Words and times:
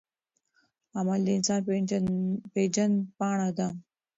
عمل 0.97 1.21
د 1.25 1.27
انسان 1.37 1.61
پیژندپاڼه 2.53 3.49
ده. 3.57 3.67